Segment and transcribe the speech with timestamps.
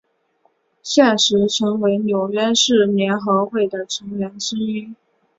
[0.81, 4.95] 现时陈为纽约市联合会的成员之一。